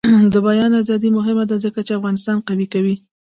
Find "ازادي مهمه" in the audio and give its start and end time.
0.81-1.43